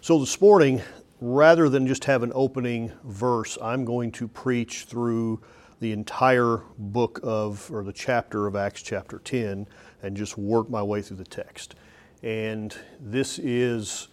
[0.00, 0.80] So this morning,
[1.20, 5.42] rather than just have an opening verse, I'm going to preach through
[5.80, 9.66] the entire book of, or the chapter of Acts chapter 10
[10.02, 11.74] and just work my way through the text.
[12.22, 14.08] And this is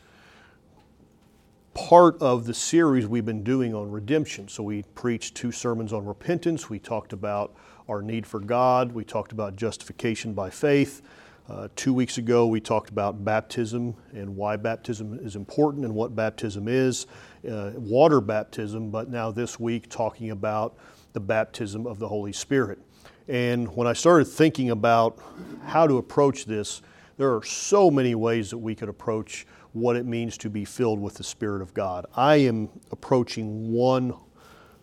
[1.74, 4.48] part of the series we've been doing on redemption.
[4.48, 6.70] So we preached two sermons on repentance.
[6.70, 7.54] We talked about
[7.90, 8.92] our need for God.
[8.94, 11.02] We talked about justification by faith.
[11.48, 16.16] Uh, two weeks ago, we talked about baptism and why baptism is important and what
[16.16, 17.06] baptism is,
[17.48, 20.76] uh, water baptism, but now this week, talking about
[21.14, 22.80] the baptism of the Holy Spirit.
[23.28, 25.20] And when I started thinking about
[25.66, 26.82] how to approach this,
[27.18, 31.02] there are so many ways that we could approach what it means to be filled
[31.02, 32.06] with the Spirit of God.
[32.16, 34.14] I am approaching one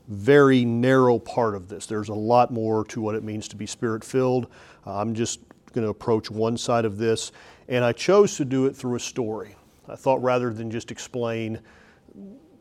[0.09, 1.87] very narrow part of this.
[1.87, 4.49] There's a lot more to what it means to be Spirit filled.
[4.85, 5.41] I'm just
[5.73, 7.33] going to approach one side of this,
[7.69, 9.55] and I chose to do it through a story.
[9.89, 11.61] I thought rather than just explain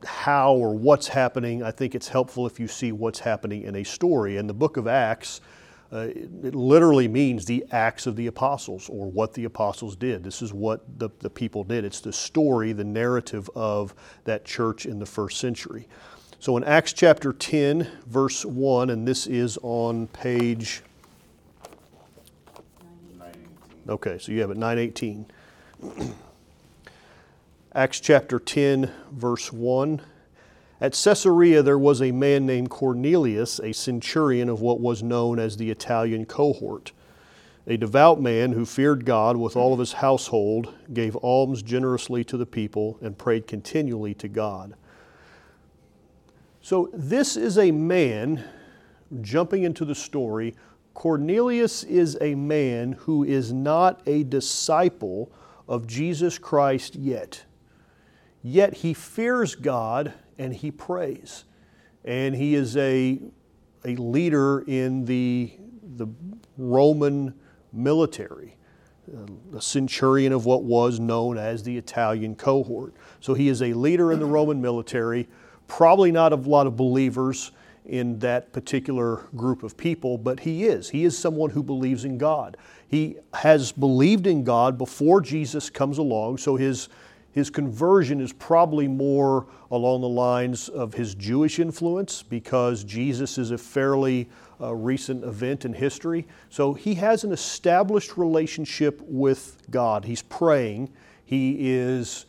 [0.05, 3.83] how or what's happening, I think it's helpful if you see what's happening in a
[3.83, 4.37] story.
[4.37, 5.41] And the book of Acts
[5.93, 10.23] uh, it literally means the acts of the apostles or what the apostles did.
[10.23, 11.83] This is what the, the people did.
[11.83, 15.89] It's the story, the narrative of that church in the first century.
[16.39, 20.81] So in Acts chapter 10, verse 1, and this is on page.
[23.89, 25.25] Okay, so you have it 918.
[27.75, 30.01] Acts chapter 10, verse 1.
[30.81, 35.55] At Caesarea, there was a man named Cornelius, a centurion of what was known as
[35.55, 36.91] the Italian cohort.
[37.67, 42.35] A devout man who feared God with all of his household, gave alms generously to
[42.35, 44.73] the people, and prayed continually to God.
[46.63, 48.43] So, this is a man,
[49.21, 50.55] jumping into the story,
[50.95, 55.31] Cornelius is a man who is not a disciple
[55.67, 57.43] of Jesus Christ yet.
[58.41, 61.45] Yet he fears God and he prays.
[62.03, 63.19] And he is a,
[63.85, 65.51] a leader in the,
[65.97, 66.07] the
[66.57, 67.33] Roman
[67.71, 68.55] military,
[69.15, 72.93] uh, a centurion of what was known as the Italian cohort.
[73.19, 75.27] So he is a leader in the Roman military,
[75.67, 77.51] probably not a lot of believers
[77.85, 80.89] in that particular group of people, but he is.
[80.89, 82.57] He is someone who believes in God.
[82.87, 86.89] He has believed in God before Jesus comes along, so his
[87.31, 93.51] his conversion is probably more along the lines of his Jewish influence because Jesus is
[93.51, 96.27] a fairly uh, recent event in history.
[96.49, 100.05] So he has an established relationship with God.
[100.05, 100.91] He's praying,
[101.25, 102.25] he is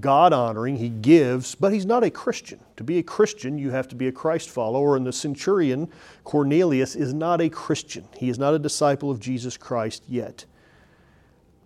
[0.00, 2.60] God honoring, he gives, but he's not a Christian.
[2.76, 5.88] To be a Christian, you have to be a Christ follower, and the centurion,
[6.24, 8.08] Cornelius, is not a Christian.
[8.16, 10.46] He is not a disciple of Jesus Christ yet.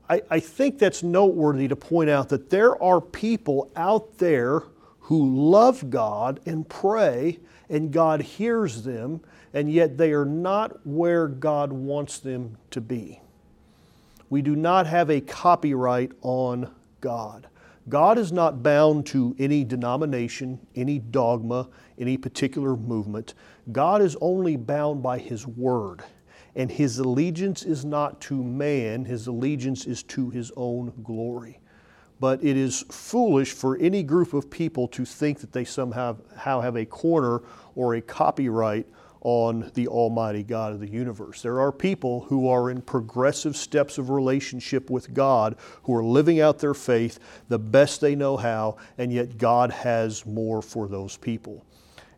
[0.09, 4.62] I, I think that's noteworthy to point out that there are people out there
[5.00, 9.21] who love God and pray, and God hears them,
[9.53, 13.21] and yet they are not where God wants them to be.
[14.28, 17.47] We do not have a copyright on God.
[17.89, 21.69] God is not bound to any denomination, any dogma,
[21.99, 23.34] any particular movement.
[23.71, 26.03] God is only bound by His Word
[26.56, 31.61] and his allegiance is not to man, his allegiance is to his own glory.
[32.19, 36.75] But it is foolish for any group of people to think that they somehow have
[36.75, 37.43] a corner
[37.75, 38.87] or a copyright
[39.21, 41.43] on the Almighty God of the universe.
[41.43, 46.41] There are people who are in progressive steps of relationship with God, who are living
[46.41, 47.19] out their faith
[47.49, 51.66] the best they know how, and yet God has more for those people.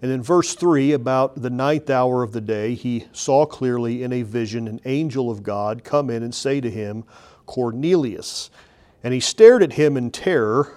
[0.00, 4.12] And in verse 3, about the ninth hour of the day, he saw clearly in
[4.12, 7.04] a vision an angel of God come in and say to him,
[7.46, 8.50] Cornelius.
[9.02, 10.72] And he stared at him in terror,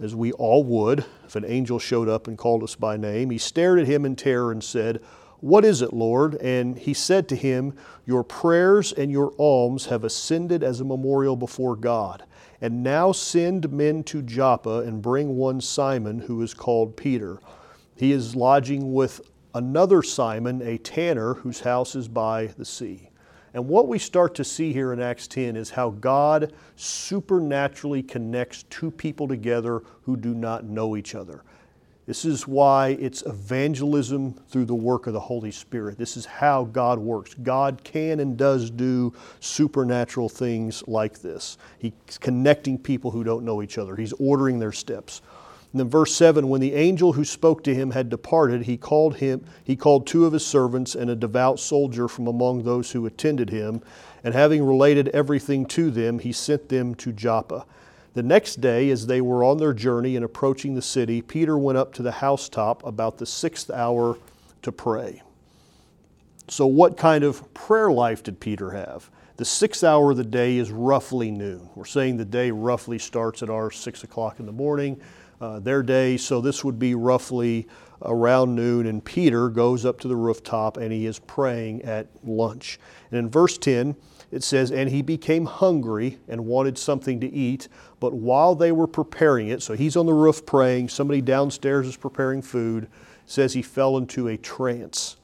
[0.00, 3.30] as we all would if an angel showed up and called us by name.
[3.30, 5.00] He stared at him in terror and said,
[5.40, 6.34] What is it, Lord?
[6.36, 7.74] And he said to him,
[8.06, 12.24] Your prayers and your alms have ascended as a memorial before God.
[12.60, 17.38] And now send men to Joppa and bring one Simon, who is called Peter.
[17.98, 19.20] He is lodging with
[19.54, 23.10] another Simon, a tanner, whose house is by the sea.
[23.54, 28.62] And what we start to see here in Acts 10 is how God supernaturally connects
[28.70, 31.42] two people together who do not know each other.
[32.06, 35.98] This is why it's evangelism through the work of the Holy Spirit.
[35.98, 37.34] This is how God works.
[37.34, 41.58] God can and does do supernatural things like this.
[41.78, 45.20] He's connecting people who don't know each other, He's ordering their steps.
[45.72, 49.16] And then verse 7 when the angel who spoke to him had departed he called
[49.16, 53.04] him he called two of his servants and a devout soldier from among those who
[53.04, 53.82] attended him
[54.24, 57.66] and having related everything to them he sent them to Joppa
[58.18, 61.78] the next day, as they were on their journey and approaching the city, Peter went
[61.78, 64.18] up to the housetop about the sixth hour
[64.62, 65.22] to pray.
[66.48, 69.08] So, what kind of prayer life did Peter have?
[69.36, 71.68] The sixth hour of the day is roughly noon.
[71.76, 75.00] We're saying the day roughly starts at our six o'clock in the morning,
[75.40, 77.66] uh, their day, so this would be roughly
[78.02, 78.86] around noon.
[78.86, 82.78] And Peter goes up to the rooftop and he is praying at lunch.
[83.10, 83.96] And in verse 10,
[84.30, 87.68] it says, And he became hungry and wanted something to eat.
[88.00, 91.96] But while they were preparing it, so he's on the roof praying, somebody downstairs is
[91.96, 92.88] preparing food,
[93.26, 95.16] says he fell into a trance.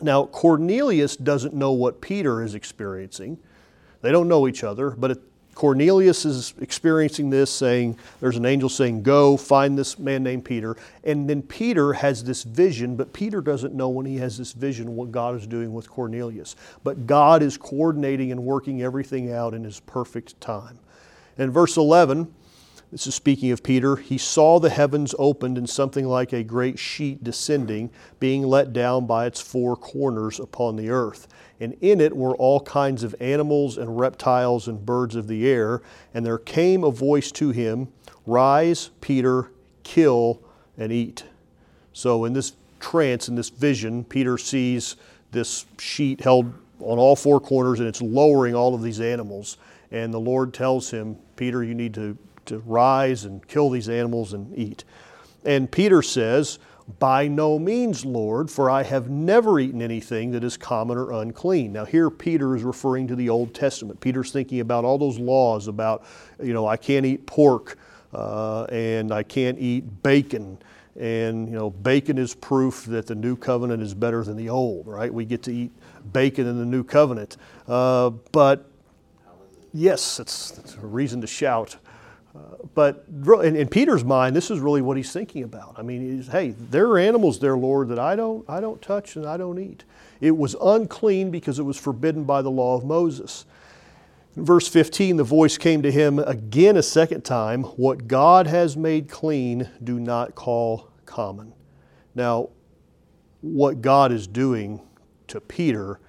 [0.00, 3.38] Now, Cornelius doesn't know what Peter is experiencing.
[4.00, 5.20] They don't know each other, but
[5.58, 10.76] Cornelius is experiencing this, saying, There's an angel saying, Go find this man named Peter.
[11.02, 14.94] And then Peter has this vision, but Peter doesn't know when he has this vision
[14.94, 16.54] what God is doing with Cornelius.
[16.84, 20.78] But God is coordinating and working everything out in his perfect time.
[21.38, 22.32] In verse 11,
[22.92, 23.96] this is speaking of Peter.
[23.96, 27.90] He saw the heavens opened and something like a great sheet descending,
[28.20, 31.26] being let down by its four corners upon the earth.
[31.60, 35.82] And in it were all kinds of animals and reptiles and birds of the air.
[36.14, 37.88] And there came a voice to him
[38.26, 39.50] Rise, Peter,
[39.82, 40.40] kill
[40.76, 41.24] and eat.
[41.92, 44.96] So, in this trance, in this vision, Peter sees
[45.32, 49.56] this sheet held on all four corners and it's lowering all of these animals.
[49.90, 52.16] And the Lord tells him, Peter, you need to
[52.48, 54.84] to rise and kill these animals and eat.
[55.44, 56.58] And Peter says,
[56.98, 61.72] By no means, Lord, for I have never eaten anything that is common or unclean.
[61.74, 64.00] Now, here Peter is referring to the Old Testament.
[64.00, 66.04] Peter's thinking about all those laws about,
[66.42, 67.76] you know, I can't eat pork
[68.14, 70.56] uh, and I can't eat bacon.
[70.98, 74.86] And, you know, bacon is proof that the new covenant is better than the old,
[74.86, 75.12] right?
[75.12, 75.72] We get to eat
[76.12, 77.36] bacon in the new covenant.
[77.68, 78.64] Uh, but
[79.74, 81.76] yes, it's, it's a reason to shout
[82.74, 83.04] but
[83.42, 85.74] in, in, Peter's mind, this is really what he's thinking about.
[85.76, 89.26] I mean, hey, there are animals there, Lord, that I don't, I don't touch and
[89.26, 89.84] I don't eat.
[90.20, 93.46] It was unclean because it was forbidden by the law of Moses.
[94.36, 98.76] In verse 15, the voice came to him again a second time What God has
[98.76, 101.52] made clean, do not call common.
[102.14, 102.50] Now,
[103.40, 104.80] what God is doing
[105.28, 106.00] to Peter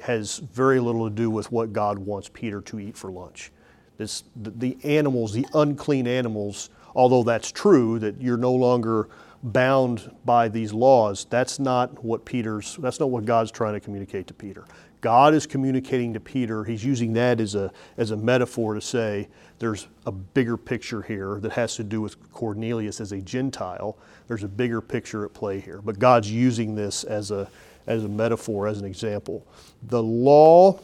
[0.00, 3.50] has very little to do with what God wants Peter to eat for lunch.
[3.98, 9.08] This, the animals, the unclean animals, although that's true that you're no longer
[9.42, 14.26] bound by these laws, that's not what Peter's, that's not what God's trying to communicate
[14.26, 14.64] to Peter.
[15.00, 19.28] God is communicating to Peter, he's using that as a, as a metaphor to say
[19.58, 23.96] there's a bigger picture here that has to do with Cornelius as a Gentile.
[24.28, 25.80] There's a bigger picture at play here.
[25.82, 27.48] But God's using this as a,
[27.86, 29.46] as a metaphor, as an example.
[29.84, 30.80] The law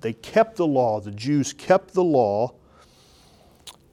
[0.00, 2.54] they kept the law, the Jews kept the law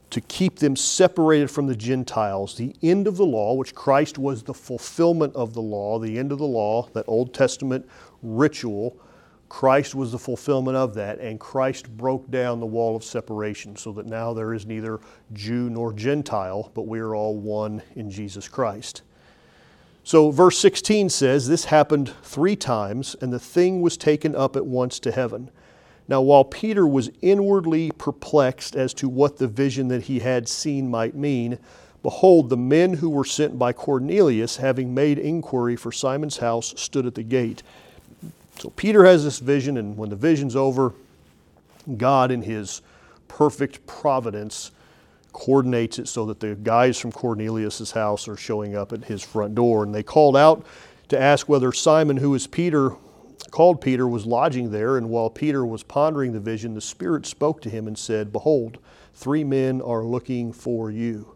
[0.09, 2.55] to keep them separated from the Gentiles.
[2.55, 6.31] The end of the law, which Christ was the fulfillment of the law, the end
[6.31, 7.89] of the law, that Old Testament
[8.21, 8.95] ritual,
[9.49, 13.91] Christ was the fulfillment of that, and Christ broke down the wall of separation so
[13.93, 14.99] that now there is neither
[15.31, 19.03] Jew nor Gentile, but we are all one in Jesus Christ.
[20.03, 24.65] So, verse 16 says, This happened three times, and the thing was taken up at
[24.65, 25.49] once to heaven.
[26.07, 30.89] Now, while Peter was inwardly perplexed as to what the vision that he had seen
[30.89, 31.57] might mean,
[32.01, 37.05] behold, the men who were sent by Cornelius, having made inquiry for Simon's house, stood
[37.05, 37.63] at the gate.
[38.59, 40.93] So Peter has this vision, and when the vision's over,
[41.97, 42.81] God, in his
[43.27, 44.71] perfect providence,
[45.31, 49.55] coordinates it so that the guys from Cornelius' house are showing up at his front
[49.55, 49.83] door.
[49.83, 50.65] And they called out
[51.09, 52.91] to ask whether Simon, who is Peter,
[53.51, 57.61] called Peter was lodging there, and while Peter was pondering the vision, the Spirit spoke
[57.61, 58.79] to him and said, Behold,
[59.13, 61.35] three men are looking for you.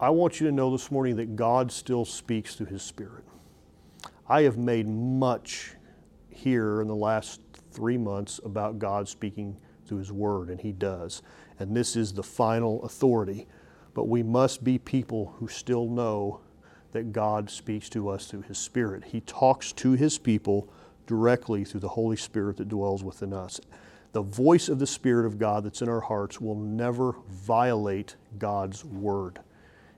[0.00, 3.24] I want you to know this morning that God still speaks through His Spirit.
[4.28, 5.74] I have made much
[6.28, 9.56] here in the last three months about God speaking
[9.86, 11.22] through His Word, and He does.
[11.58, 13.46] And this is the final authority.
[13.94, 16.40] But we must be people who still know
[16.94, 19.04] that God speaks to us through His Spirit.
[19.04, 20.68] He talks to His people
[21.08, 23.60] directly through the Holy Spirit that dwells within us.
[24.12, 28.84] The voice of the Spirit of God that's in our hearts will never violate God's
[28.84, 29.40] Word.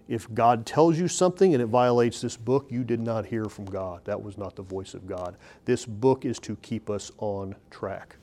[0.09, 3.67] if God tells you something and it violates this book, you did not hear from
[3.67, 4.00] God.
[4.05, 5.37] That was not the voice of God.
[5.65, 8.17] This book is to keep us on track.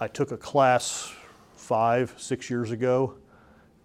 [0.00, 1.12] I took a class
[1.56, 3.14] five, six years ago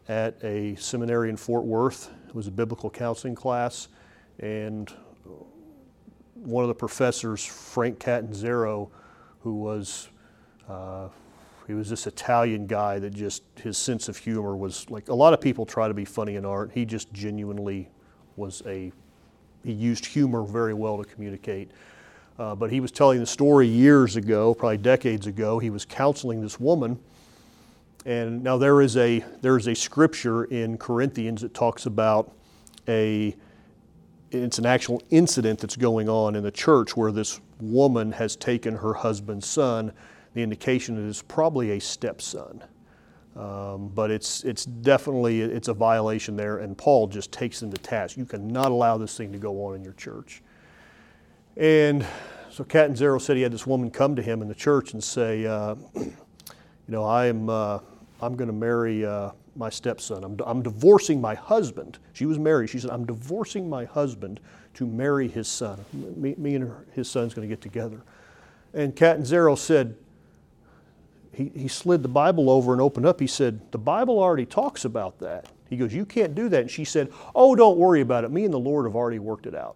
[0.09, 2.11] at a seminary in Fort Worth.
[2.27, 3.87] It was a biblical counseling class,
[4.39, 4.91] and
[6.33, 8.89] one of the professors, Frank Catanzaro,
[9.41, 10.09] who was
[10.67, 11.07] uh,
[11.67, 15.33] he was this Italian guy that just his sense of humor was like a lot
[15.33, 16.71] of people try to be funny in art.
[16.73, 17.89] He just genuinely
[18.35, 18.91] was a
[19.63, 21.69] he used humor very well to communicate.
[22.39, 25.59] Uh, but he was telling the story years ago, probably decades ago.
[25.59, 26.97] He was counseling this woman,
[28.05, 32.31] and now there is a there is a scripture in Corinthians that talks about
[32.87, 33.35] a
[34.31, 38.75] it's an actual incident that's going on in the church where this woman has taken
[38.75, 39.91] her husband's son
[40.33, 42.63] the indication it's probably a stepson.
[43.35, 47.77] Um, but it's, it's definitely it's a violation there, and Paul just takes them to
[47.77, 48.17] task.
[48.17, 50.41] You cannot allow this thing to go on in your church.
[51.55, 52.05] And
[52.49, 55.45] so Catanzaro said he had this woman come to him in the church and say,
[55.45, 55.75] uh,
[56.89, 57.77] you know, I'm, uh,
[58.19, 60.23] I'm going to marry uh, my stepson.
[60.23, 61.99] I'm, I'm divorcing my husband.
[62.13, 62.71] She was married.
[62.71, 64.39] She said, I'm divorcing my husband
[64.73, 65.85] to marry his son.
[65.93, 68.01] Me, me and her, his son's going to get together.
[68.73, 69.97] And Catanzaro said,
[71.31, 73.19] he, he slid the Bible over and opened up.
[73.19, 75.45] He said, The Bible already talks about that.
[75.69, 76.61] He goes, You can't do that.
[76.61, 78.31] And she said, Oh, don't worry about it.
[78.31, 79.75] Me and the Lord have already worked it out.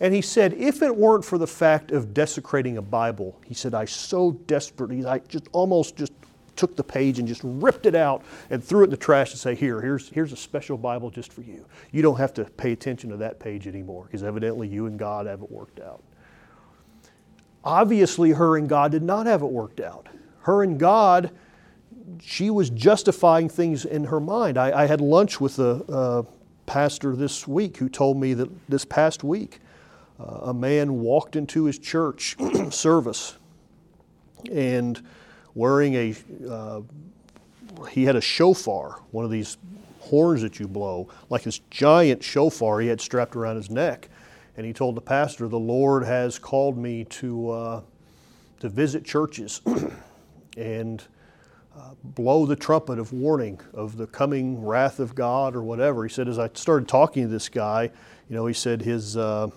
[0.00, 3.74] And he said, If it weren't for the fact of desecrating a Bible, he said,
[3.74, 6.12] I so desperately, I just almost just
[6.54, 9.38] took the page and just ripped it out and threw it in the trash and
[9.38, 11.64] say, Here, here's, here's a special Bible just for you.
[11.92, 15.26] You don't have to pay attention to that page anymore because evidently you and God
[15.26, 16.02] have it worked out.
[17.64, 20.08] Obviously, her and God did not have it worked out
[20.46, 21.32] her and God,
[22.22, 24.56] she was justifying things in her mind.
[24.56, 26.26] I, I had lunch with a, a,
[26.66, 29.60] pastor this week who told me that this past week
[30.18, 32.36] uh, a man walked into his church
[32.70, 33.36] service
[34.50, 35.02] and
[35.54, 36.14] wearing a,
[36.48, 36.80] uh,
[37.90, 39.56] he had a shofar, one of these
[40.00, 44.08] horns that you blow, like this giant shofar he had strapped around his neck.
[44.56, 47.80] And he told the pastor, The Lord has called me to, uh,
[48.60, 49.60] to visit churches
[50.56, 51.02] and
[51.76, 56.04] uh, blow the trumpet of warning of the coming wrath of God or whatever.
[56.04, 57.90] He said, as I started talking to this guy,
[58.30, 59.50] you know, he said his, uh,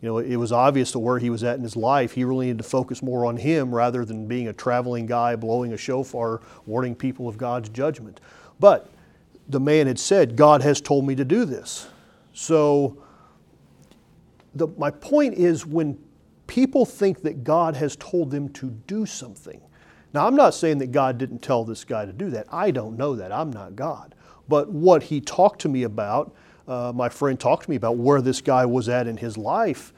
[0.00, 2.12] you know, it was obvious to where he was at in his life.
[2.12, 5.72] He really needed to focus more on him rather than being a traveling guy blowing
[5.72, 8.20] a shofar, warning people of God's judgment.
[8.58, 8.90] But
[9.48, 11.88] the man had said, God has told me to do this.
[12.32, 13.02] So
[14.54, 15.98] the, my point is when
[16.46, 19.60] people think that God has told them to do something,
[20.12, 22.46] now, I'm not saying that God didn't tell this guy to do that.
[22.50, 23.30] I don't know that.
[23.30, 24.14] I'm not God.
[24.48, 26.34] But what he talked to me about,
[26.70, 29.92] uh, my friend talked to me about where this guy was at in his life.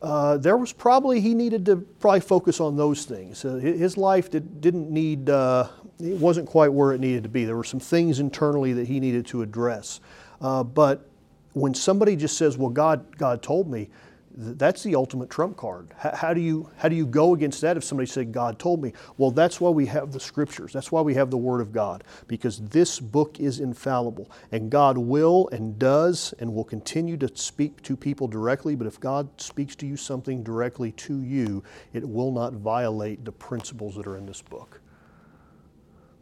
[0.00, 3.44] Uh, there was probably, he needed to probably focus on those things.
[3.44, 5.66] Uh, his life did, didn't need, uh,
[5.98, 7.44] it wasn't quite where it needed to be.
[7.44, 10.00] There were some things internally that he needed to address.
[10.40, 11.08] Uh, but
[11.54, 13.88] when somebody just says, well, God, God told me,
[14.36, 15.88] that's the ultimate trump card.
[15.96, 18.92] How, do you how do you go against that if somebody said God told me?
[19.16, 20.72] Well, that's why we have the scriptures.
[20.72, 24.98] That's why we have the Word of God because this book is infallible, and God
[24.98, 28.74] will and does and will continue to speak to people directly.
[28.74, 31.64] But if God speaks to you something directly to you,
[31.94, 34.80] it will not violate the principles that are in this book.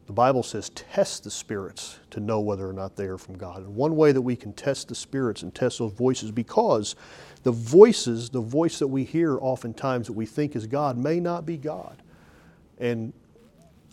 [0.06, 3.58] The Bible says, test the spirits to know whether or not they are from God.
[3.58, 6.94] And one way that we can test the spirits and test those voices, because
[7.44, 11.46] the voices, the voice that we hear oftentimes that we think is God, may not
[11.46, 12.02] be God.
[12.78, 13.12] And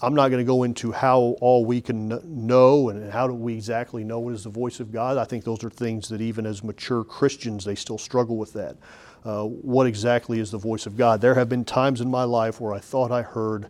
[0.01, 3.53] I'm not going to go into how all we can know and how do we
[3.53, 5.17] exactly know what is the voice of God.
[5.17, 8.77] I think those are things that even as mature Christians, they still struggle with that.
[9.23, 11.21] Uh, what exactly is the voice of God?
[11.21, 13.67] There have been times in my life where I thought I heard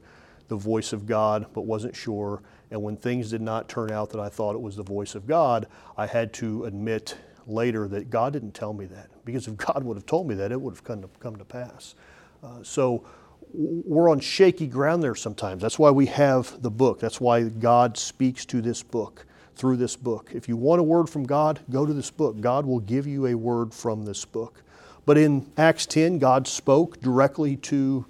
[0.48, 2.42] the voice of God, but wasn't sure.
[2.70, 5.28] And when things did not turn out that I thought it was the voice of
[5.28, 7.18] God, I had to admit
[7.48, 9.10] later that God didn't tell me that.
[9.26, 11.46] Because if God would have told me that, it would have come to, come to
[11.46, 11.96] pass.
[12.44, 13.06] Uh, so
[13.54, 15.62] we're on shaky ground there sometimes.
[15.62, 17.00] That's why we have the book.
[17.00, 20.32] That's why God speaks to this book through this book.
[20.34, 22.40] If you want a word from God, go to this book.
[22.40, 24.64] God will give you a word from this book.
[25.06, 28.06] But in Acts 10, God spoke directly to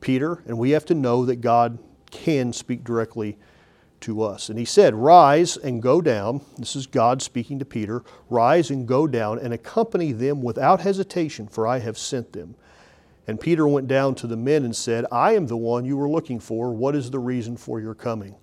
[0.00, 1.78] Peter, and we have to know that God
[2.10, 3.36] can speak directly
[4.00, 4.48] to us.
[4.48, 6.40] And he said, Rise and go down.
[6.58, 8.02] This is God speaking to Peter.
[8.28, 12.54] Rise and go down and accompany them without hesitation, for I have sent them.
[13.26, 16.08] And Peter went down to the men and said, I am the one you were
[16.08, 16.72] looking for.
[16.72, 18.34] What is the reason for your coming?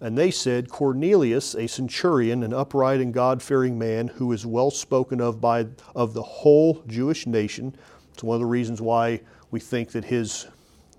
[0.00, 4.70] And they said, Cornelius, a centurion, an upright and God fearing man, who is well
[4.70, 7.74] spoken of by of the whole Jewish nation.
[8.12, 10.48] It's one of the reasons why we think that his,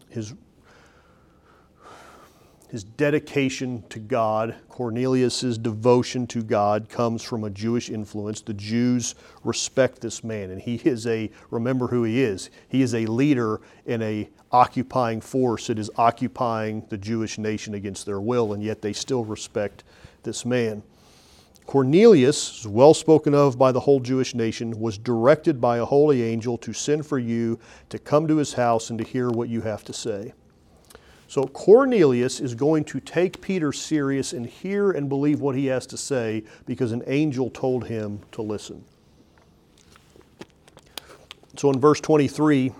[0.09, 0.33] his
[2.69, 8.41] his dedication to God, Cornelius's devotion to God comes from a Jewish influence.
[8.41, 12.49] The Jews respect this man and he is a remember who he is.
[12.67, 18.05] He is a leader in a occupying force that is occupying the Jewish nation against
[18.05, 19.83] their will and yet they still respect
[20.23, 20.83] this man.
[21.65, 26.57] Cornelius, well spoken of by the whole Jewish nation, was directed by a holy angel
[26.59, 27.59] to send for you
[27.89, 30.33] to come to his house and to hear what you have to say.
[31.27, 35.85] So Cornelius is going to take Peter serious and hear and believe what he has
[35.87, 38.83] to say because an angel told him to listen.
[41.57, 42.71] So in verse 23,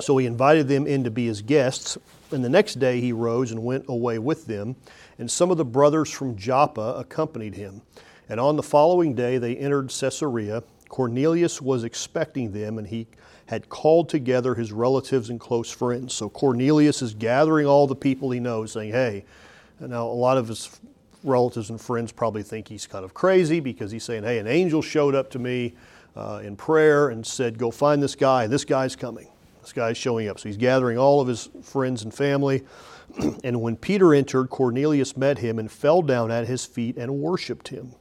[0.00, 1.98] so he invited them in to be his guests,
[2.30, 4.76] and the next day he rose and went away with them,
[5.18, 7.82] and some of the brothers from Joppa accompanied him.
[8.28, 10.62] And on the following day they entered Caesarea.
[10.88, 13.08] Cornelius was expecting them, and he
[13.46, 16.14] had called together his relatives and close friends.
[16.14, 19.24] So Cornelius is gathering all the people he knows, saying, Hey,
[19.80, 20.80] now a lot of his
[21.22, 24.82] relatives and friends probably think he's kind of crazy because he's saying, Hey, an angel
[24.82, 25.74] showed up to me
[26.16, 29.28] uh, in prayer and said, Go find this guy, and this guy's coming.
[29.62, 30.38] This guy's showing up.
[30.38, 32.64] So he's gathering all of his friends and family.
[33.44, 37.68] and when Peter entered, Cornelius met him and fell down at his feet and worshiped
[37.68, 37.94] him.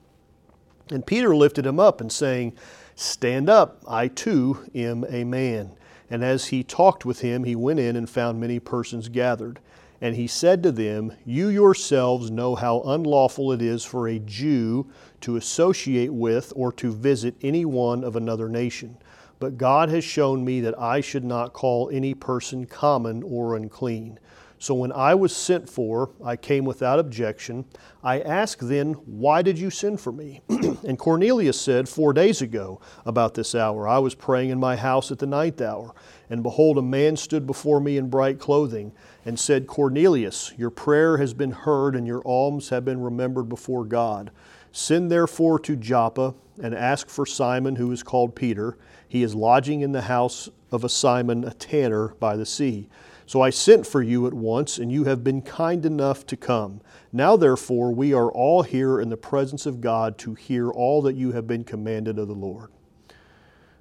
[0.91, 2.53] And Peter lifted him up and saying,
[2.95, 5.71] Stand up, I too am a man.
[6.09, 9.59] And as he talked with him, he went in and found many persons gathered.
[9.99, 14.87] And he said to them, You yourselves know how unlawful it is for a Jew
[15.21, 18.97] to associate with or to visit any one of another nation.
[19.39, 24.19] But God has shown me that I should not call any person common or unclean.
[24.65, 27.65] So when I was sent for, I came without objection.
[28.03, 30.41] I asked then, Why did you send for me?
[30.49, 35.11] and Cornelius said, Four days ago, about this hour, I was praying in my house
[35.11, 35.93] at the ninth hour.
[36.31, 38.91] And behold, a man stood before me in bright clothing
[39.23, 43.85] and said, Cornelius, your prayer has been heard, and your alms have been remembered before
[43.85, 44.31] God.
[44.71, 48.79] Send therefore to Joppa and ask for Simon, who is called Peter.
[49.07, 52.89] He is lodging in the house of a Simon, a tanner by the sea.
[53.27, 56.81] So I sent for you at once, and you have been kind enough to come.
[57.11, 61.15] Now, therefore, we are all here in the presence of God to hear all that
[61.15, 62.71] you have been commanded of the Lord.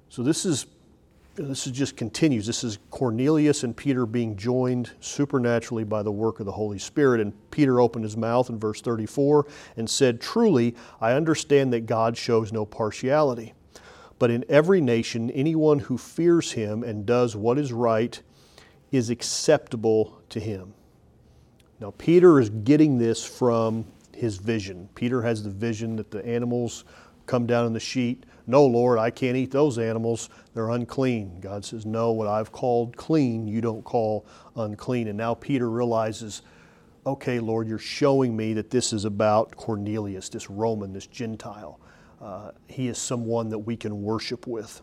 [0.09, 0.65] So this is
[1.35, 2.45] this is just continues.
[2.47, 7.19] This is Cornelius and Peter being joined supernaturally by the work of the Holy Spirit.
[7.19, 12.15] And Peter opened his mouth in verse 34 and said, Truly, I understand that God
[12.15, 13.53] shows no partiality.
[14.17, 18.21] But in every nation, anyone who fears him and does what is right
[18.91, 20.73] is acceptable to him.
[21.79, 24.89] Now, Peter is getting this from his vision.
[24.95, 26.85] Peter has the vision that the animals
[27.25, 28.25] come down in the sheet.
[28.47, 30.29] No, Lord, I can't eat those animals.
[30.53, 31.39] They're unclean.
[31.41, 35.07] God says, No, what I've called clean, you don't call unclean.
[35.07, 36.43] And now Peter realizes,
[37.05, 41.79] okay, Lord, you're showing me that this is about Cornelius, this Roman, this Gentile.
[42.21, 44.81] Uh, he is someone that we can worship with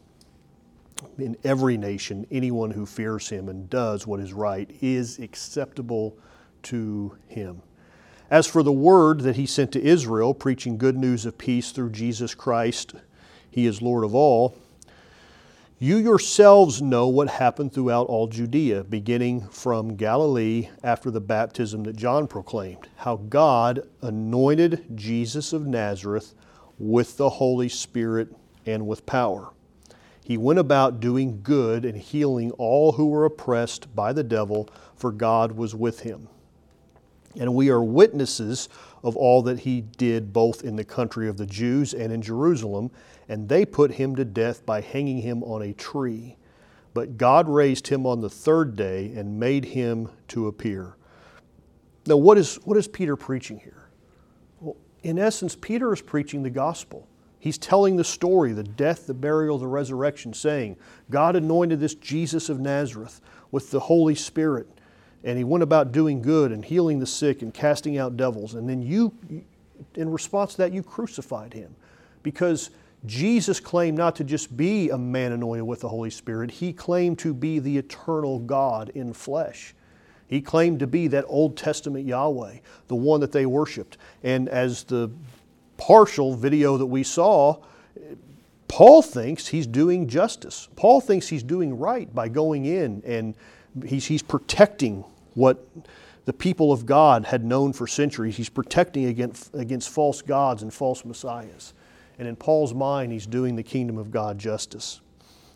[1.19, 6.17] in every nation, anyone who fears him and does what is right is acceptable
[6.65, 7.62] to him.
[8.31, 11.91] As for the word that he sent to Israel, preaching good news of peace through
[11.91, 12.95] Jesus Christ,
[13.51, 14.57] he is Lord of all.
[15.79, 21.97] You yourselves know what happened throughout all Judea, beginning from Galilee after the baptism that
[21.97, 26.35] John proclaimed, how God anointed Jesus of Nazareth
[26.79, 28.35] with the Holy Spirit
[28.65, 29.51] and with power
[30.25, 35.11] he went about doing good and healing all who were oppressed by the devil, for
[35.11, 36.29] God was with him.
[37.39, 38.69] And we are witnesses
[39.03, 42.91] of all that he did both in the country of the Jews and in Jerusalem,
[43.29, 46.37] and they put him to death by hanging him on a tree.
[46.95, 50.97] But God raised him on the third day and made him to appear.
[52.07, 53.89] Now, what is, what is Peter preaching here?
[54.61, 57.09] Well, in essence, Peter is preaching the gospel.
[57.43, 60.77] He's telling the story, the death, the burial, the resurrection, saying,
[61.11, 64.69] God anointed this Jesus of Nazareth with the Holy Spirit,
[65.25, 68.55] and he went about doing good and healing the sick and casting out devils.
[68.55, 69.13] And then you,
[69.97, 71.75] in response to that, you crucified him.
[72.23, 72.71] Because
[73.07, 77.19] Jesus claimed not to just be a man anointed with the Holy Spirit, he claimed
[77.19, 79.75] to be the eternal God in flesh.
[80.29, 83.99] He claimed to be that Old Testament Yahweh, the one that they worshiped.
[84.23, 85.11] And as the
[85.83, 87.61] partial video that we saw,
[88.68, 90.68] Paul thinks he's doing justice.
[90.77, 93.35] Paul thinks he's doing right by going in and
[93.85, 95.66] he's, he's protecting what
[96.25, 98.37] the people of God had known for centuries.
[98.37, 101.75] He's protecting against, against false gods and false messiahs.
[102.16, 105.01] And in Paul's mind, he's doing the kingdom of God justice.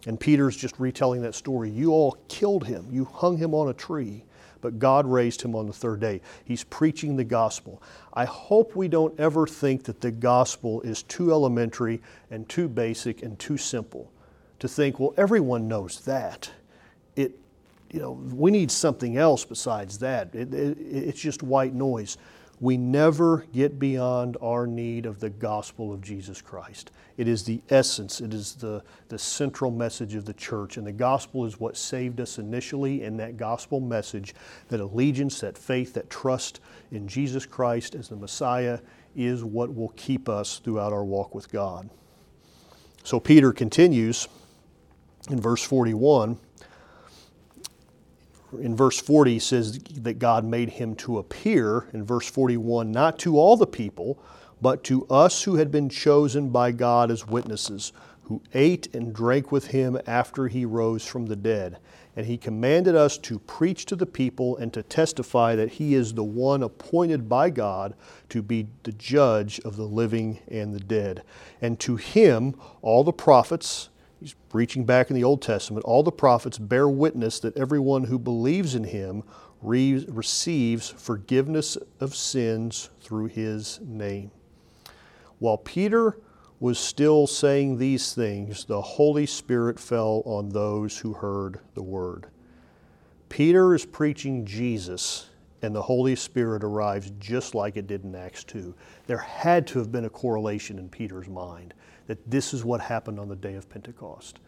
[0.08, 1.70] And Peter's just retelling that story.
[1.70, 4.24] You all killed him, you hung him on a tree,
[4.60, 6.20] but God raised him on the third day.
[6.44, 7.82] He's preaching the gospel.
[8.12, 13.22] I hope we don't ever think that the gospel is too elementary and too basic
[13.22, 14.10] and too simple
[14.58, 16.50] to think, well, everyone knows that.
[17.14, 17.32] It,
[17.90, 20.34] you know, we need something else besides that.
[20.34, 22.18] It, it, it's just white noise.
[22.60, 26.90] We never get beyond our need of the gospel of Jesus Christ.
[27.16, 30.76] It is the essence, it is the, the central message of the church.
[30.76, 33.04] And the gospel is what saved us initially.
[33.04, 34.34] And that gospel message,
[34.68, 38.80] that allegiance, that faith, that trust in Jesus Christ as the Messiah,
[39.14, 41.88] is what will keep us throughout our walk with God.
[43.02, 44.28] So Peter continues
[45.30, 46.38] in verse 41
[48.60, 51.88] in verse 40 he says that God made him to appear.
[51.92, 54.22] In verse 41, not to all the people,
[54.60, 57.92] but to us who had been chosen by God as witnesses,
[58.24, 61.78] who ate and drank with him after he rose from the dead.
[62.16, 66.14] And he commanded us to preach to the people and to testify that he is
[66.14, 67.94] the one appointed by God
[68.30, 71.22] to be the judge of the living and the dead.
[71.60, 75.84] And to him all the prophets, He's preaching back in the Old Testament.
[75.84, 79.22] All the prophets bear witness that everyone who believes in him
[79.60, 84.30] re- receives forgiveness of sins through his name.
[85.38, 86.18] While Peter
[86.58, 92.28] was still saying these things, the Holy Spirit fell on those who heard the word.
[93.28, 95.28] Peter is preaching Jesus,
[95.62, 98.74] and the Holy Spirit arrives just like it did in Acts 2.
[99.06, 101.74] There had to have been a correlation in Peter's mind
[102.06, 104.38] that this is what happened on the day of Pentecost.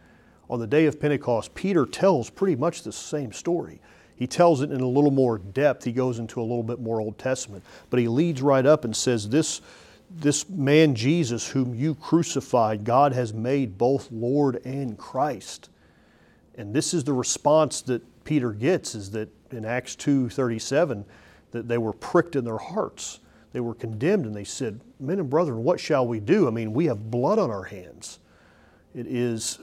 [0.49, 3.81] On the day of Pentecost, Peter tells pretty much the same story.
[4.17, 5.85] He tells it in a little more depth.
[5.85, 7.65] He goes into a little bit more Old Testament.
[7.91, 9.61] But he leads right up and says, This,
[10.11, 15.71] this man Jesus, whom you crucified, God has made both Lord and Christ.
[16.57, 21.05] And this is the response that Peter gets is that in Acts 2:37
[21.51, 23.21] that they were pricked in their hearts
[23.53, 26.47] they were condemned and they said, Men and brethren, what shall we do?
[26.47, 28.19] I mean, we have blood on our hands.
[28.95, 29.59] It is,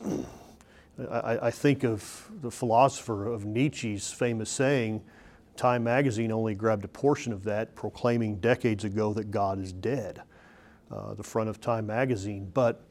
[1.10, 5.04] I, I think of the philosopher of Nietzsche's famous saying,
[5.56, 10.22] Time magazine only grabbed a portion of that, proclaiming decades ago that God is dead,
[10.96, 12.50] uh, the front of Time magazine.
[12.54, 12.82] But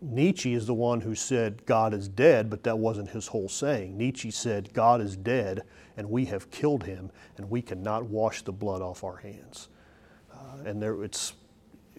[0.00, 3.96] Nietzsche is the one who said God is dead, but that wasn't his whole saying.
[3.96, 5.62] Nietzsche said God is dead
[5.96, 9.68] and we have killed him and we cannot wash the blood off our hands
[10.64, 11.34] and there it's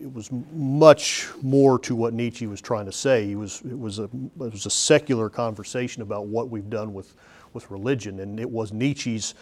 [0.01, 3.25] it was much more to what Nietzsche was trying to say.
[3.25, 7.15] He was, it, was a, it was a secular conversation about what we've done with,
[7.51, 9.35] with religion, and it was Nietzsche's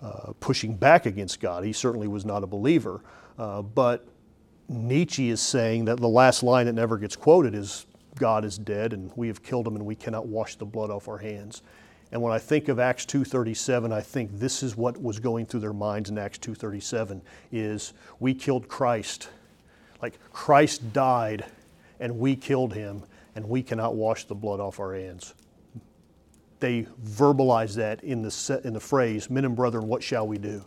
[0.00, 1.62] uh, pushing back against God.
[1.62, 3.02] He certainly was not a believer,
[3.38, 4.08] uh, but
[4.68, 8.92] Nietzsche is saying that the last line that never gets quoted is God is dead,
[8.92, 11.62] and we have killed him, and we cannot wash the blood off our hands.
[12.10, 15.60] And when I think of Acts 2:37, I think this is what was going through
[15.60, 19.28] their minds in Acts 2:37 is we killed Christ.
[20.02, 21.44] Like Christ died
[22.00, 23.02] and we killed him
[23.34, 25.34] and we cannot wash the blood off our hands.
[26.60, 30.38] They verbalize that in the set, in the phrase, "Men and brethren, what shall we
[30.38, 30.64] do?"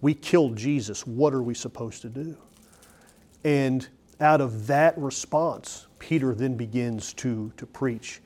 [0.00, 1.06] We killed Jesus.
[1.06, 2.36] What are we supposed to do?
[3.44, 3.86] And
[4.20, 8.20] out of that response, Peter then begins to, to preach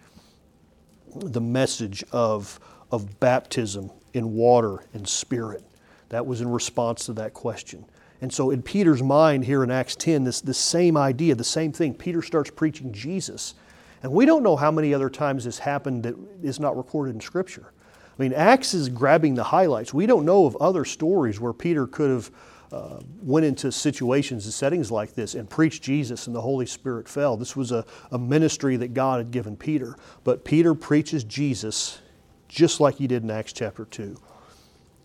[1.14, 5.64] the message of, of baptism in water and spirit.
[6.10, 7.84] That was in response to that question.
[8.20, 11.72] And so, in Peter's mind here in Acts 10, this, this same idea, the same
[11.72, 13.54] thing, Peter starts preaching Jesus.
[14.02, 17.20] And we don't know how many other times this happened that is not recorded in
[17.20, 17.72] Scripture.
[18.18, 19.92] I mean, Acts is grabbing the highlights.
[19.92, 22.30] We don't know of other stories where Peter could have
[22.72, 27.08] uh, went into situations and settings like this and preached Jesus and the Holy Spirit
[27.08, 27.36] fell.
[27.36, 29.96] This was a, a ministry that God had given Peter.
[30.24, 32.00] But Peter preaches Jesus
[32.48, 34.16] just like he did in Acts chapter 2.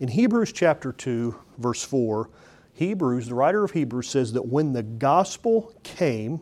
[0.00, 2.28] In Hebrews chapter 2, verse 4,
[2.74, 6.40] Hebrews, the writer of Hebrews says that when the gospel came,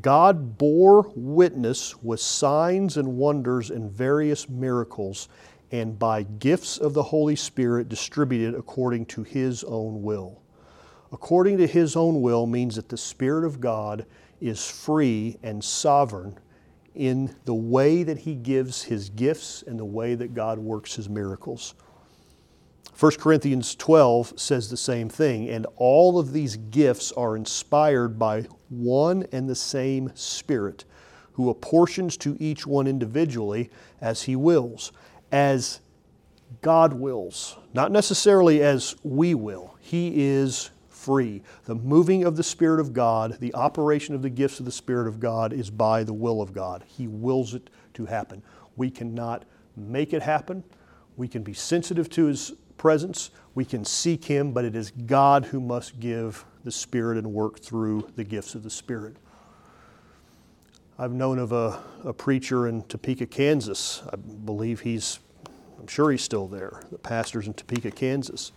[0.00, 5.28] God bore witness with signs and wonders and various miracles
[5.74, 10.40] and by gifts of the Holy Spirit distributed according to His own will.
[11.10, 14.06] According to His own will means that the Spirit of God
[14.40, 16.38] is free and sovereign
[16.94, 21.08] in the way that He gives His gifts and the way that God works His
[21.08, 21.74] miracles.
[22.96, 28.42] 1 Corinthians 12 says the same thing, and all of these gifts are inspired by
[28.68, 30.84] one and the same Spirit,
[31.32, 34.92] who apportions to each one individually as He wills
[35.34, 35.80] as
[36.62, 39.76] God wills, not necessarily as we will.
[39.80, 41.42] He is free.
[41.64, 45.08] The moving of the Spirit of God, the operation of the gifts of the Spirit
[45.08, 46.84] of God is by the will of God.
[46.86, 48.44] He wills it to happen.
[48.76, 49.44] We cannot
[49.76, 50.62] make it happen.
[51.16, 53.30] We can be sensitive to His presence.
[53.56, 57.58] We can seek Him, but it is God who must give the Spirit and work
[57.58, 59.16] through the gifts of the Spirit.
[60.96, 64.04] I've known of a, a preacher in Topeka, Kansas.
[64.12, 65.18] I believe he's,
[65.78, 66.82] I'm sure he's still there.
[66.90, 68.52] The pastor's in Topeka, Kansas.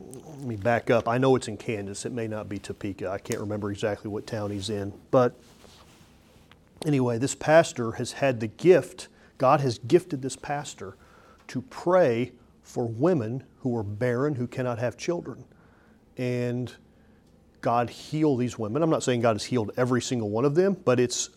[0.00, 1.08] Let me back up.
[1.08, 2.04] I know it's in Kansas.
[2.04, 3.08] It may not be Topeka.
[3.10, 4.92] I can't remember exactly what town he's in.
[5.10, 5.38] But
[6.84, 9.08] anyway, this pastor has had the gift,
[9.38, 10.96] God has gifted this pastor
[11.48, 12.32] to pray
[12.62, 15.44] for women who are barren, who cannot have children.
[16.16, 16.74] And
[17.60, 18.82] God heal these women.
[18.82, 21.30] I'm not saying God has healed every single one of them, but it's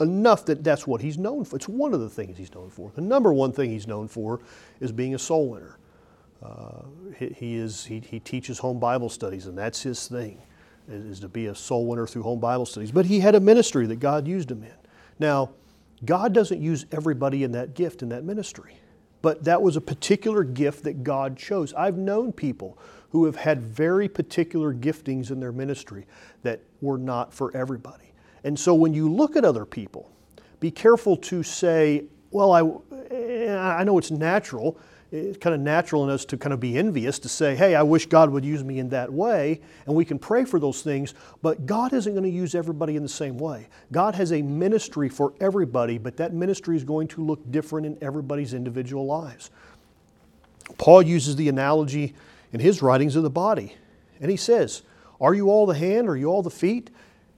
[0.00, 1.56] enough that that's what he's known for.
[1.56, 2.90] It's one of the things he's known for.
[2.94, 4.40] The number one thing he's known for
[4.80, 5.78] is being a soul winner.
[6.42, 6.82] Uh,
[7.18, 10.40] he, he, is, he, he teaches home Bible studies, and that's his thing,
[10.88, 12.92] is, is to be a soul winner through home Bible studies.
[12.92, 14.74] But he had a ministry that God used him in.
[15.18, 15.50] Now,
[16.04, 18.76] God doesn't use everybody in that gift, in that ministry.
[19.22, 21.72] But that was a particular gift that God chose.
[21.74, 22.78] I've known people
[23.10, 26.06] who have had very particular giftings in their ministry
[26.42, 28.12] that were not for everybody.
[28.44, 30.10] And so when you look at other people,
[30.60, 32.62] be careful to say, well, I,
[33.10, 34.78] eh, I know it's natural.
[35.12, 37.82] It's kind of natural in us to kind of be envious, to say, hey, I
[37.82, 39.60] wish God would use me in that way.
[39.86, 43.02] And we can pray for those things, but God isn't going to use everybody in
[43.02, 43.68] the same way.
[43.92, 47.98] God has a ministry for everybody, but that ministry is going to look different in
[48.02, 49.50] everybody's individual lives.
[50.78, 52.14] Paul uses the analogy
[52.52, 53.76] in his writings of the body.
[54.20, 54.82] And he says,
[55.20, 56.08] Are you all the hand?
[56.08, 56.90] Are you all the feet?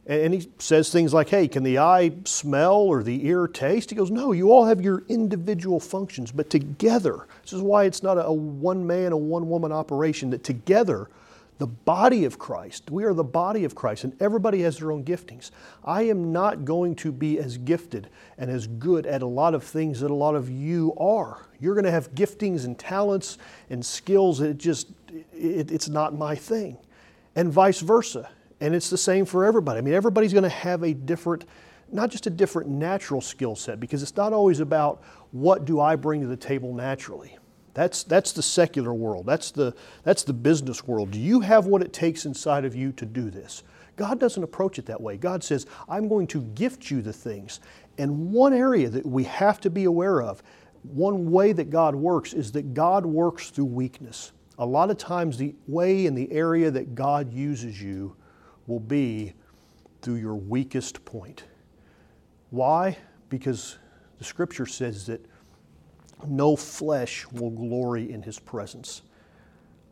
[0.09, 3.91] And he says things like, Hey, can the eye smell or the ear taste?
[3.91, 8.03] He goes, No, you all have your individual functions, but together, this is why it's
[8.03, 11.09] not a one man, a one woman operation, that together,
[11.59, 15.05] the body of Christ, we are the body of Christ, and everybody has their own
[15.05, 15.51] giftings.
[15.85, 19.65] I am not going to be as gifted and as good at a lot of
[19.65, 21.47] things that a lot of you are.
[21.61, 24.89] You're going to have giftings and talents and skills that just
[25.35, 26.79] it, it's not my thing.
[27.35, 28.31] And vice versa.
[28.61, 29.79] And it's the same for everybody.
[29.79, 31.45] I mean, everybody's going to have a different,
[31.93, 35.97] not just a different natural skill set, because it's not always about what do I
[35.97, 37.37] bring to the table naturally.
[37.75, 39.27] That's, that's the secular world.
[39.27, 41.13] That's the, that's the business world.
[41.13, 43.63] Do you have what it takes inside of you to do this?
[43.95, 45.17] God doesn't approach it that way.
[45.17, 47.61] God says, I'm going to gift you the things.
[47.99, 50.43] And one area that we have to be aware of,
[50.83, 55.39] one way that God works, is that God works through weakness a lot of times
[55.39, 58.17] the way and the area that God uses you
[58.69, 59.33] will be
[60.01, 61.43] through your weakest point.
[62.51, 62.97] Why?
[63.29, 63.79] Because
[64.19, 65.21] the scripture says that
[66.27, 69.03] no flesh will glory in his presence.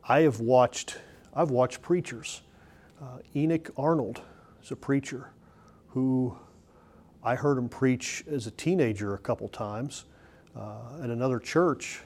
[0.09, 0.99] I have watched,
[1.35, 2.43] I've watched preachers.
[3.03, 4.23] Uh, Enoch Arnold
[4.63, 5.31] is a preacher
[5.89, 6.37] who
[7.25, 10.05] I heard him preach as a teenager a couple times
[10.55, 12.03] uh, at another church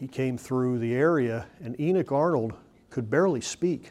[0.00, 2.54] he came through the area, and Enoch Arnold
[2.88, 3.90] could barely speak.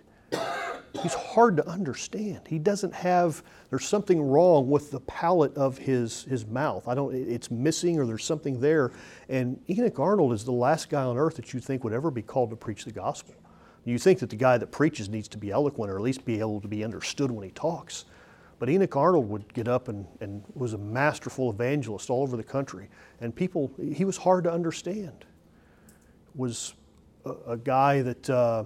[1.01, 2.41] He's hard to understand.
[2.47, 6.87] He doesn't have, there's something wrong with the palate of his, his mouth.
[6.87, 8.91] I don't, it's missing or there's something there.
[9.29, 12.21] And Enoch Arnold is the last guy on earth that you think would ever be
[12.21, 13.35] called to preach the gospel.
[13.85, 16.39] You think that the guy that preaches needs to be eloquent or at least be
[16.39, 18.05] able to be understood when he talks.
[18.59, 22.43] But Enoch Arnold would get up and, and was a masterful evangelist all over the
[22.43, 22.89] country.
[23.21, 25.25] And people, he was hard to understand
[26.35, 26.73] was
[27.25, 28.63] a, a guy that uh,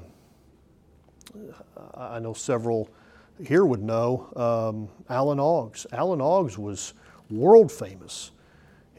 [1.96, 2.89] I know several
[3.41, 5.86] here would know, um, Alan Oggs.
[5.91, 6.93] Alan Oggs was
[7.30, 8.32] world famous.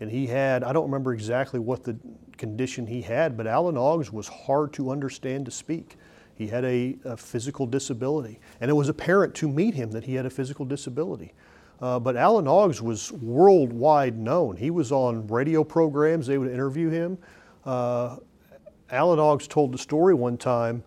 [0.00, 1.96] And he had, I don't remember exactly what the
[2.36, 5.96] condition he had, but Alan Oggs was hard to understand to speak.
[6.34, 8.40] He had a, a physical disability.
[8.60, 11.32] And it was apparent to meet him that he had a physical disability.
[11.80, 14.56] Uh, but Alan Oggs was worldwide known.
[14.56, 17.18] He was on radio programs, they would interview him.
[17.64, 18.16] Uh,
[18.90, 20.82] Alan Oggs told the story one time.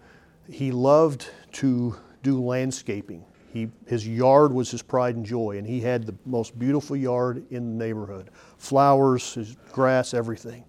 [0.50, 3.26] He loved to do landscaping.
[3.52, 7.46] He, his yard was his pride and joy, and he had the most beautiful yard
[7.50, 10.64] in the neighborhood flowers, grass, everything.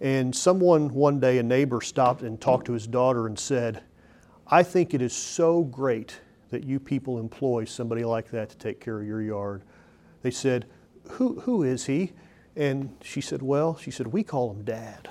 [0.00, 3.82] And someone one day, a neighbor, stopped and talked to his daughter and said,
[4.46, 8.80] I think it is so great that you people employ somebody like that to take
[8.80, 9.62] care of your yard.
[10.22, 10.66] They said,
[11.10, 12.12] Who, who is he?
[12.54, 15.08] And she said, Well, she said, we call him dad.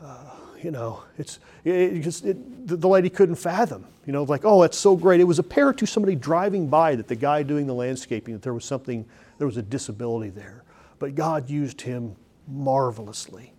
[0.00, 0.30] Uh,
[0.66, 3.86] you know, it's it, just it, the, the lady couldn't fathom.
[4.04, 5.20] You know, like, oh, that's so great.
[5.20, 8.52] It was apparent to somebody driving by that the guy doing the landscaping that there
[8.52, 9.04] was something,
[9.38, 10.64] there was a disability there.
[10.98, 12.16] but God used him
[12.48, 13.52] marvelously.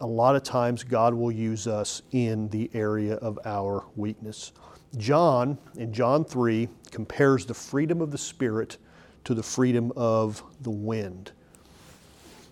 [0.00, 4.50] A lot of times, God will use us in the area of our weakness.
[4.96, 8.78] John, in John 3, compares the freedom of the Spirit
[9.22, 11.30] to the freedom of the wind.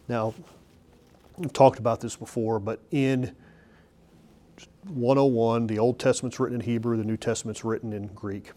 [0.07, 0.35] Now,
[1.43, 3.35] I've talked about this before, but in
[4.88, 8.53] 101, the Old Testament's written in Hebrew, the New Testament's written in Greek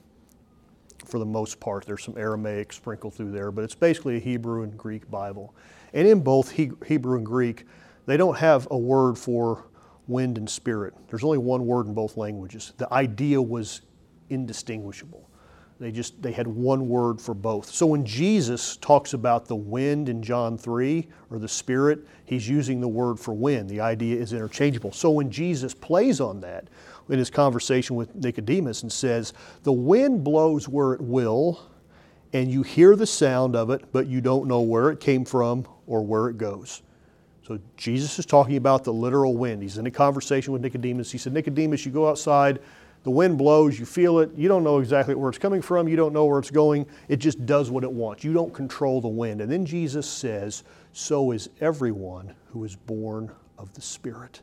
[1.05, 1.85] for the most part.
[1.85, 5.55] There's some Aramaic sprinkled through there, but it's basically a Hebrew and Greek Bible.
[5.93, 7.65] And in both Hebrew and Greek,
[8.05, 9.65] they don't have a word for
[10.07, 10.93] wind and spirit.
[11.07, 12.73] There's only one word in both languages.
[12.77, 13.81] The idea was
[14.29, 15.28] indistinguishable.
[15.79, 17.69] They just they had one word for both.
[17.71, 22.81] So when Jesus talks about the wind in John 3 or the spirit, he's using
[22.81, 23.69] the word for wind.
[23.69, 24.91] The idea is interchangeable.
[24.91, 26.67] So when Jesus plays on that
[27.07, 29.31] in his conversation with Nicodemus and says,
[29.63, 31.61] "The wind blows where it will,
[32.33, 35.65] and you hear the sound of it, but you don't know where it came from
[35.87, 36.81] or where it goes."
[37.47, 39.63] So Jesus is talking about the literal wind.
[39.63, 41.09] He's in a conversation with Nicodemus.
[41.09, 42.59] He said, "Nicodemus, you go outside
[43.03, 45.95] the wind blows, you feel it, you don't know exactly where it's coming from, you
[45.95, 48.23] don't know where it's going, it just does what it wants.
[48.23, 49.41] You don't control the wind.
[49.41, 54.41] And then Jesus says, So is everyone who is born of the Spirit.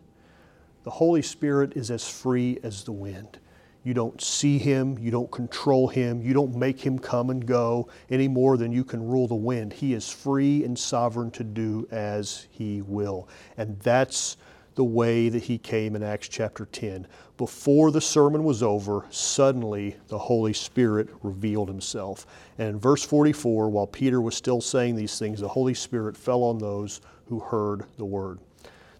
[0.84, 3.38] The Holy Spirit is as free as the wind.
[3.82, 7.88] You don't see him, you don't control him, you don't make him come and go
[8.10, 9.72] any more than you can rule the wind.
[9.72, 13.28] He is free and sovereign to do as he will.
[13.56, 14.38] And that's
[14.76, 17.06] the way that he came in Acts chapter 10.
[17.38, 22.26] Before the sermon was over, suddenly the Holy Spirit revealed himself.
[22.58, 26.42] And in verse 44, while Peter was still saying these things, the Holy Spirit fell
[26.42, 28.38] on those who heard the word.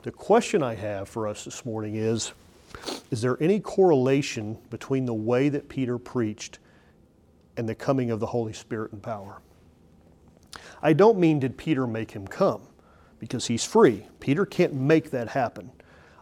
[0.03, 2.33] The question I have for us this morning is
[3.11, 6.59] Is there any correlation between the way that Peter preached
[7.59, 9.43] and the coming of the Holy Spirit and power?
[10.83, 12.62] I don't mean did Peter make him come
[13.19, 14.07] because he's free.
[14.21, 15.71] Peter can't make that happen.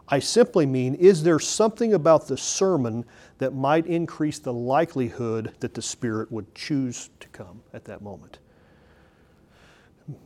[0.07, 3.05] I simply mean, is there something about the sermon
[3.39, 8.37] that might increase the likelihood that the Spirit would choose to come at that moment?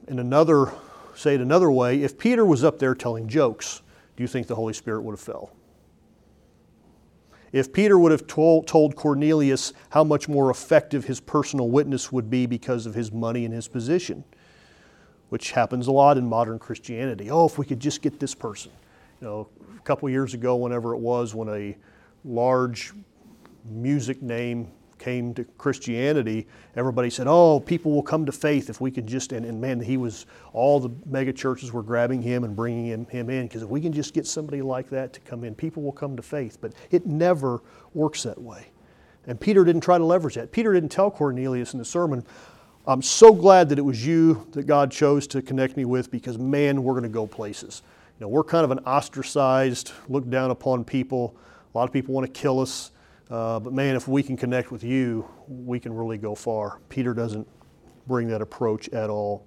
[0.10, 0.74] In another,
[1.16, 3.82] say it another way, if Peter was up there telling jokes,
[4.18, 5.56] do you think the Holy Spirit would have fell?
[7.52, 12.30] If Peter would have told, told Cornelius how much more effective his personal witness would
[12.30, 14.24] be because of his money and his position,
[15.30, 17.30] which happens a lot in modern Christianity.
[17.32, 18.72] Oh, if we could just get this person.
[19.22, 21.76] You know, a couple years ago, whenever it was, when a
[22.26, 22.94] large
[23.65, 28.92] music name came to Christianity, everybody said, "Oh, people will come to faith if we
[28.92, 32.56] can just." And, and man, he was all the mega churches were grabbing him and
[32.56, 35.44] bringing him, him in because if we can just get somebody like that to come
[35.44, 36.58] in, people will come to faith.
[36.60, 37.62] But it never
[37.94, 38.68] works that way.
[39.26, 40.52] And Peter didn't try to leverage that.
[40.52, 42.26] Peter didn't tell Cornelius in the sermon,
[42.88, 46.38] I'm so glad that it was you that God chose to connect me with because,
[46.38, 47.84] man, we're going to go places.
[48.20, 51.36] You know, we're kind of an ostracized, looked down upon people.
[51.74, 52.92] A lot of people want to kill us.
[53.30, 56.80] Uh, but man, if we can connect with you, we can really go far.
[56.89, 57.48] Peter doesn't
[58.08, 59.46] bring that approach at all.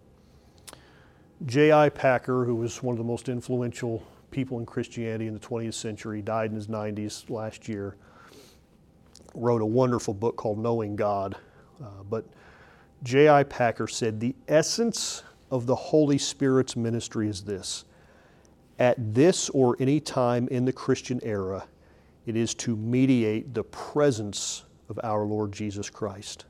[1.47, 1.88] J.I.
[1.88, 6.23] Packer, who was one of the most influential people in Christianity in the 20th century,
[6.23, 7.97] died in his 90s last year,
[9.35, 11.37] wrote a wonderful book called Knowing God.
[11.83, 12.25] Uh, but
[13.03, 13.45] J.I.
[13.45, 17.85] Packer said, The essence of the Holy Spirit's ministry is this.
[18.79, 21.65] At this or any time in the Christian era,
[22.27, 26.47] it is to mediate the presence of our Lord Jesus Christ.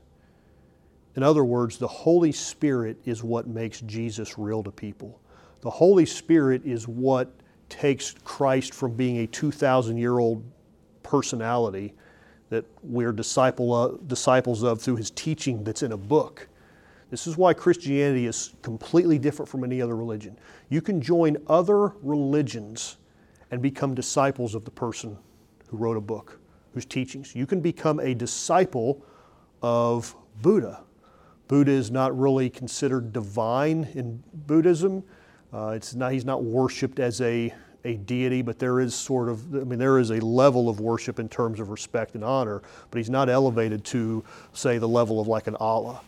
[1.15, 5.19] In other words, the Holy Spirit is what makes Jesus real to people.
[5.61, 7.31] The Holy Spirit is what
[7.69, 10.43] takes Christ from being a 2,000 year old
[11.01, 11.93] personality
[12.53, 16.47] that we're disciple of, disciples of through his teaching that's in a book.
[17.09, 20.37] This is why Christianity is completely different from any other religion.
[20.69, 22.97] You can join other religions
[23.49, 25.17] and become disciples of the person
[25.67, 26.39] who wrote a book,
[26.75, 27.35] whose teachings.
[27.35, 29.03] You can become a disciple
[29.63, 30.83] of Buddha.
[31.47, 35.03] Buddha is not really considered divine in Buddhism.
[35.51, 37.51] Uh, it's not, he's not worshipped as a
[37.85, 41.19] a deity, but there is sort of, I mean, there is a level of worship
[41.19, 42.61] in terms of respect and honor,
[42.91, 44.23] but he's not elevated to,
[44.53, 46.01] say, the level of like an Allah.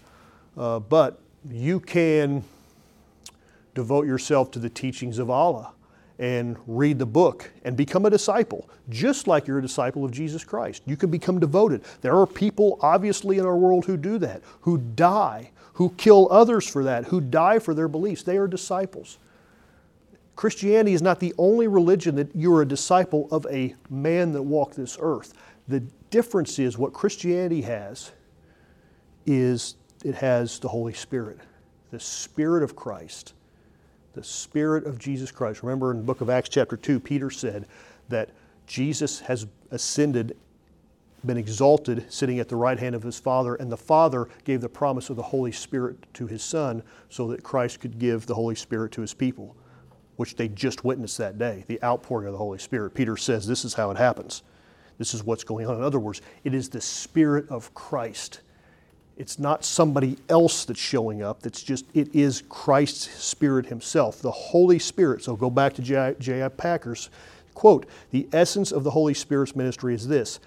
[0.57, 1.19] Uh, but
[1.49, 2.43] you can
[3.73, 5.73] devote yourself to the teachings of Allah
[6.17, 10.45] and read the book and become a disciple, just like you're a disciple of Jesus
[10.45, 10.82] Christ.
[10.86, 11.84] You can become devoted.
[12.01, 16.65] There are people, obviously, in our world who do that, who die, who kill others
[16.65, 18.23] for that, who die for their beliefs.
[18.23, 19.17] They are disciples.
[20.36, 24.75] Christianity is not the only religion that you're a disciple of a man that walked
[24.75, 25.33] this earth.
[25.67, 25.79] The
[26.09, 28.11] difference is what Christianity has
[29.25, 31.39] is it has the Holy Spirit,
[31.91, 33.33] the Spirit of Christ.
[34.13, 35.61] The Spirit of Jesus Christ.
[35.61, 37.67] Remember in the book of Acts, chapter 2, Peter said
[38.07, 38.29] that
[38.65, 40.38] Jesus has ascended,
[41.25, 44.69] been exalted, sitting at the right hand of his Father, and the Father gave the
[44.69, 48.55] promise of the Holy Spirit to his Son so that Christ could give the Holy
[48.55, 49.55] Spirit to his people,
[50.18, 52.93] which they just witnessed that day, the outpouring of the Holy Spirit.
[52.93, 54.43] Peter says this is how it happens.
[54.97, 55.76] This is what's going on.
[55.76, 58.41] In other words, it is the Spirit of Christ.
[59.18, 61.41] It's not somebody else that's showing up.
[61.41, 65.24] That's just, it is Christ's Spirit Himself, the Holy Spirit.
[65.24, 66.49] So go back to J.I.
[66.49, 67.09] Packer's
[67.53, 70.39] quote The essence of the Holy Spirit's ministry is this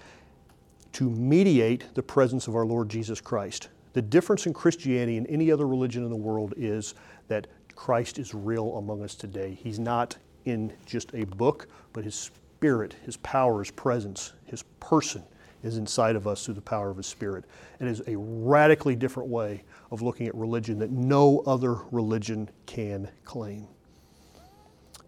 [0.93, 3.69] to mediate the presence of our Lord Jesus Christ.
[3.93, 6.95] The difference in Christianity and any other religion in the world is
[7.27, 7.47] that
[7.79, 9.57] Christ is real among us today.
[9.63, 15.23] He's not in just a book, but His Spirit, His power, His presence, His person
[15.63, 17.45] is inside of us through the power of His Spirit.
[17.79, 23.07] It is a radically different way of looking at religion that no other religion can
[23.23, 23.65] claim.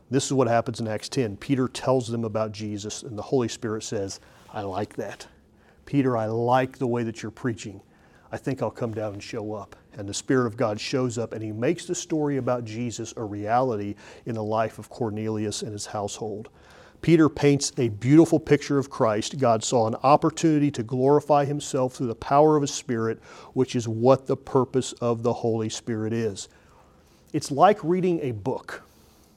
[0.10, 1.36] This is what happens in Acts 10.
[1.38, 4.22] Peter tells them about Jesus, and the Holy Spirit says,
[4.54, 5.28] I like that.
[5.86, 7.82] Peter, I like the way that you're preaching.
[8.32, 9.76] I think I'll come down and show up.
[9.98, 13.24] And the Spirit of God shows up, and he makes the story about Jesus a
[13.24, 16.50] reality in the life of Cornelius and his household.
[17.02, 19.40] Peter paints a beautiful picture of Christ.
[19.40, 23.20] God saw an opportunity to glorify himself through the power of his Spirit,
[23.54, 26.48] which is what the purpose of the Holy Spirit is.
[27.34, 28.84] It's like reading a book.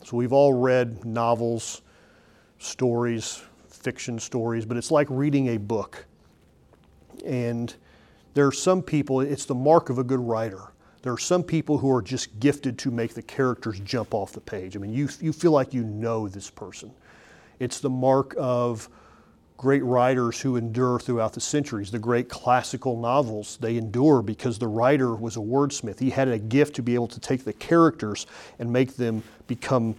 [0.05, 1.81] So we've all read novels,
[2.59, 6.05] stories, fiction stories, but it's like reading a book.
[7.25, 7.75] And
[8.35, 10.73] there are some people, it's the mark of a good writer.
[11.03, 14.41] There are some people who are just gifted to make the characters jump off the
[14.41, 14.77] page.
[14.77, 16.91] I mean, you, you feel like you know this person.
[17.61, 18.89] It's the mark of
[19.57, 21.91] great writers who endure throughout the centuries.
[21.91, 26.01] The great classical novels, they endure because the writer was a wordsmith.
[26.01, 28.27] He had a gift to be able to take the characters
[28.59, 29.95] and make them become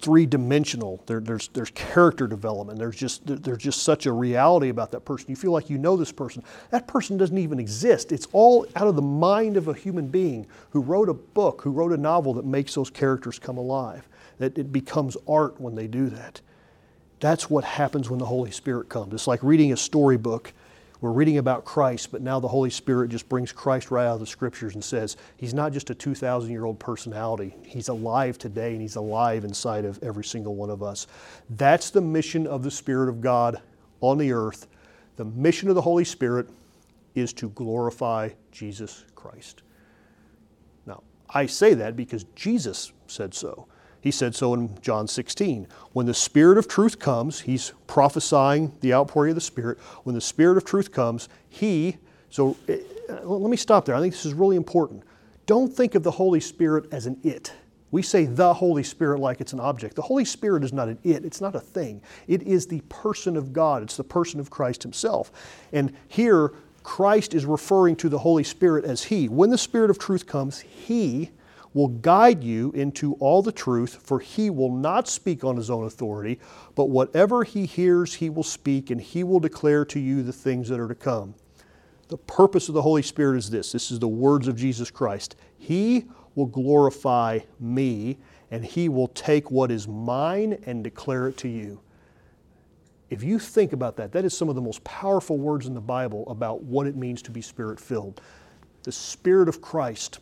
[0.00, 1.02] three dimensional.
[1.06, 2.78] There, there's, there's character development.
[2.78, 5.26] There's just, there's just such a reality about that person.
[5.28, 6.42] You feel like you know this person.
[6.70, 8.12] That person doesn't even exist.
[8.12, 11.70] It's all out of the mind of a human being who wrote a book, who
[11.70, 15.86] wrote a novel that makes those characters come alive that it becomes art when they
[15.86, 16.40] do that.
[17.20, 19.12] That's what happens when the Holy Spirit comes.
[19.12, 20.52] It's like reading a storybook.
[21.00, 24.20] We're reading about Christ, but now the Holy Spirit just brings Christ right out of
[24.20, 27.54] the scriptures and says, He's not just a 2,000 year old personality.
[27.64, 31.06] He's alive today and He's alive inside of every single one of us.
[31.50, 33.62] That's the mission of the Spirit of God
[34.00, 34.66] on the earth.
[35.16, 36.48] The mission of the Holy Spirit
[37.14, 39.62] is to glorify Jesus Christ.
[40.84, 43.67] Now, I say that because Jesus said so.
[44.00, 45.66] He said so in John 16.
[45.92, 49.78] When the Spirit of truth comes, he's prophesying the outpouring of the Spirit.
[50.04, 51.96] When the Spirit of truth comes, he,
[52.30, 52.78] so eh,
[53.22, 53.94] let me stop there.
[53.94, 55.02] I think this is really important.
[55.46, 57.52] Don't think of the Holy Spirit as an it.
[57.90, 59.96] We say the Holy Spirit like it's an object.
[59.96, 62.02] The Holy Spirit is not an it, it's not a thing.
[62.26, 65.32] It is the person of God, it's the person of Christ Himself.
[65.72, 69.28] And here, Christ is referring to the Holy Spirit as He.
[69.28, 71.30] When the Spirit of truth comes, He
[71.78, 75.84] will guide you into all the truth, for he will not speak on his own
[75.84, 76.40] authority,
[76.74, 80.68] but whatever he hears, he will speak, and he will declare to you the things
[80.68, 81.36] that are to come.
[82.08, 85.36] The purpose of the Holy Spirit is this this is the words of Jesus Christ.
[85.56, 88.18] He will glorify me,
[88.50, 91.80] and he will take what is mine and declare it to you.
[93.08, 95.80] If you think about that, that is some of the most powerful words in the
[95.80, 98.20] Bible about what it means to be spirit filled.
[98.82, 100.18] The Spirit of Christ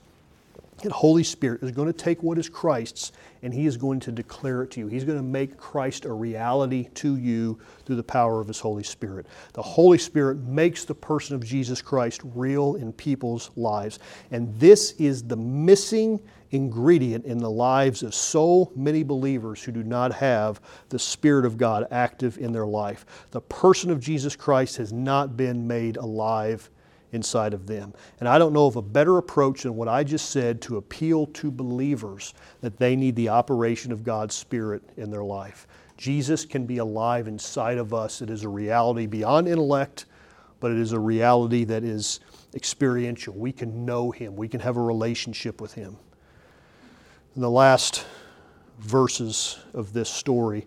[0.79, 3.13] the Holy Spirit is going to take what is Christ's
[3.43, 4.87] and He is going to declare it to you.
[4.89, 8.83] He's going to make Christ a reality to you through the power of His Holy
[8.83, 9.27] Spirit.
[9.53, 13.99] The Holy Spirit makes the person of Jesus Christ real in people's lives.
[14.31, 16.21] And this is the missing
[16.51, 21.59] ingredient in the lives of so many believers who do not have the Spirit of
[21.59, 23.07] God active in their life.
[23.31, 26.71] The person of Jesus Christ has not been made alive
[27.13, 27.95] inside of them.
[28.21, 31.27] And I don't know of a better approach than what I just said to appeal
[31.27, 35.67] to believers that they need the operation of God's Spirit in their life.
[35.97, 38.21] Jesus can be alive inside of us.
[38.21, 40.07] It is a reality beyond intellect,
[40.61, 42.21] but it is a reality that is
[42.55, 43.35] experiential.
[43.35, 45.97] We can know Him, we can have a relationship with Him.
[47.35, 48.07] In the last
[48.79, 50.67] verses of this story,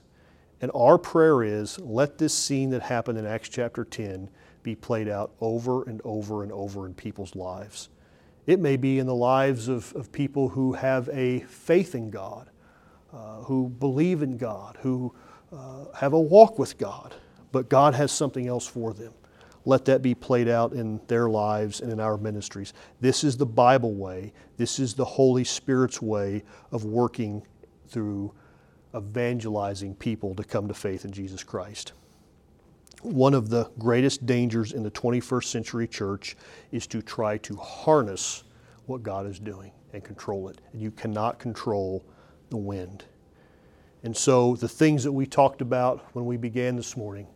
[0.61, 4.29] And our prayer is let this scene that happened in Acts chapter 10
[4.61, 7.89] be played out over and over and over in people's lives.
[8.45, 12.49] It may be in the lives of, of people who have a faith in God,
[13.11, 15.13] uh, who believe in God, who
[15.51, 17.15] uh, have a walk with God,
[17.51, 19.13] but God has something else for them.
[19.65, 22.73] Let that be played out in their lives and in our ministries.
[22.99, 24.33] This is the Bible way.
[24.57, 27.43] This is the Holy Spirit's way of working
[27.87, 28.33] through
[28.95, 31.93] evangelizing people to come to faith in Jesus Christ.
[33.01, 36.35] One of the greatest dangers in the 21st century church
[36.71, 38.43] is to try to harness
[38.85, 40.61] what God is doing and control it.
[40.71, 42.05] And you cannot control
[42.49, 43.05] the wind.
[44.03, 47.27] And so the things that we talked about when we began this morning,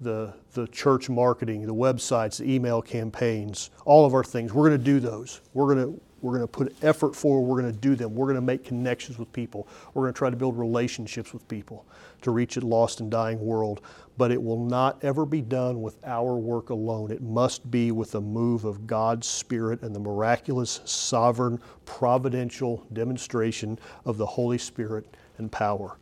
[0.00, 4.78] the, the church marketing, the websites, the email campaigns, all of our things, we're going
[4.78, 5.40] to do those.
[5.54, 7.48] We're going to we're going to put effort forward.
[7.48, 8.14] We're going to do them.
[8.14, 9.68] We're going to make connections with people.
[9.94, 11.86] We're going to try to build relationships with people
[12.22, 13.80] to reach a lost and dying world.
[14.16, 17.10] But it will not ever be done with our work alone.
[17.12, 23.78] It must be with the move of God's Spirit and the miraculous, sovereign, providential demonstration
[24.04, 25.98] of the Holy Spirit and power.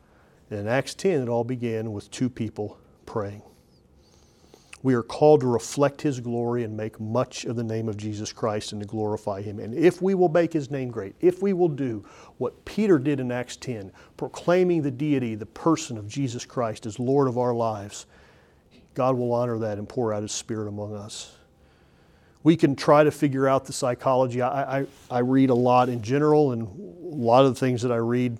[0.51, 3.43] And in Acts 10, it all began with two people praying.
[4.87, 8.33] We are called to reflect His glory and make much of the name of Jesus
[8.33, 9.59] Christ and to glorify Him.
[9.59, 12.05] And if we will make His name great, if we will do
[12.39, 17.01] what Peter did in Acts 10, proclaiming the deity, the person of Jesus Christ as
[17.01, 18.07] Lord of our lives,
[18.95, 21.37] God will honor that and pour out His Spirit among us.
[22.45, 24.41] We can try to figure out the psychology.
[24.41, 27.91] I, I, I read a lot in general, and a lot of the things that
[27.91, 28.39] I read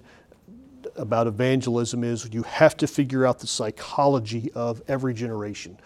[0.95, 5.77] about evangelism is you have to figure out the psychology of every generation.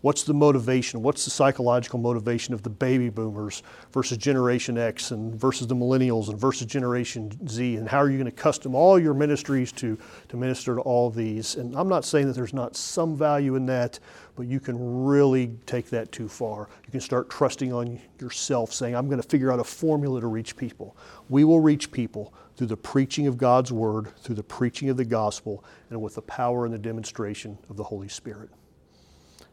[0.00, 1.02] What's the motivation?
[1.02, 6.28] What's the psychological motivation of the baby boomers versus Generation X and versus the millennials
[6.28, 7.76] and versus Generation Z?
[7.76, 11.10] And how are you going to custom all your ministries to, to minister to all
[11.10, 11.56] these?
[11.56, 13.98] And I'm not saying that there's not some value in that,
[14.36, 16.68] but you can really take that too far.
[16.86, 20.28] You can start trusting on yourself, saying, I'm going to figure out a formula to
[20.28, 20.96] reach people.
[21.28, 25.04] We will reach people through the preaching of God's Word, through the preaching of the
[25.04, 28.50] gospel, and with the power and the demonstration of the Holy Spirit.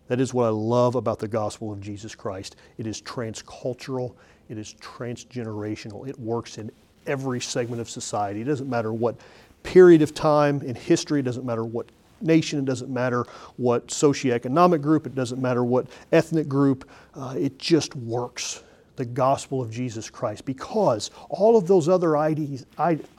[0.08, 2.56] That is what I love about the gospel of Jesus Christ.
[2.78, 4.14] It is transcultural,
[4.50, 6.08] it is transgenerational.
[6.08, 6.72] It works in
[7.08, 8.42] every segment of society.
[8.42, 9.16] It doesn't matter what
[9.64, 11.88] period of time in history, it doesn't matter what
[12.22, 13.26] nation, it doesn't matter
[13.58, 18.64] what socioeconomic group, it doesn't matter what ethnic group, uh, it just works.
[18.96, 22.66] The gospel of Jesus Christ, because all of those other ide-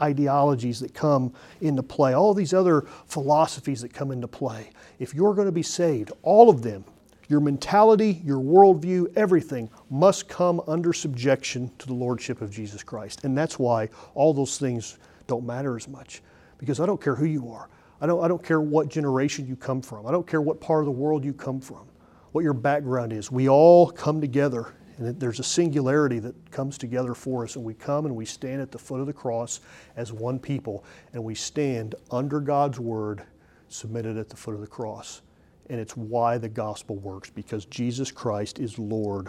[0.00, 5.34] ideologies that come into play, all these other philosophies that come into play, if you're
[5.34, 6.84] going to be saved, all of them,
[7.28, 13.24] your mentality, your worldview, everything must come under subjection to the Lordship of Jesus Christ.
[13.24, 16.22] And that's why all those things don't matter as much.
[16.58, 17.68] Because I don't care who you are.
[18.00, 20.06] I don't, I don't care what generation you come from.
[20.06, 21.86] I don't care what part of the world you come from,
[22.32, 23.30] what your background is.
[23.30, 27.56] We all come together, and there's a singularity that comes together for us.
[27.56, 29.60] And we come and we stand at the foot of the cross
[29.96, 33.22] as one people, and we stand under God's word
[33.68, 35.22] submitted at the foot of the cross.
[35.68, 39.28] And it's why the gospel works, because Jesus Christ is Lord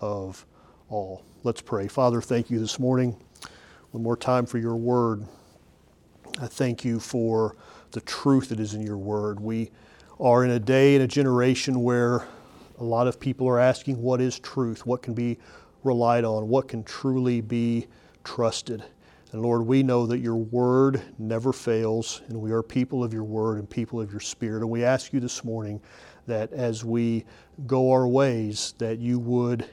[0.00, 0.44] of
[0.88, 1.22] all.
[1.42, 1.88] Let's pray.
[1.88, 3.16] Father, thank you this morning.
[3.90, 5.26] One more time for your word.
[6.40, 7.56] I thank you for
[7.92, 9.38] the truth that is in your word.
[9.38, 9.70] We
[10.18, 12.26] are in a day and a generation where
[12.78, 15.38] a lot of people are asking what is truth, what can be
[15.82, 17.86] relied on, what can truly be
[18.24, 18.82] trusted.
[19.32, 23.24] And Lord, we know that your word never fails, and we are people of your
[23.24, 24.62] word and people of your spirit.
[24.62, 25.80] And we ask you this morning
[26.26, 27.24] that as we
[27.66, 29.68] go our ways, that you would